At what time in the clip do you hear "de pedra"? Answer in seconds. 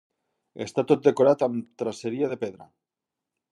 2.35-2.69